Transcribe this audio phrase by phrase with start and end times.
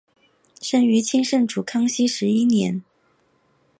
[0.59, 2.83] 生于清圣祖康熙十一年。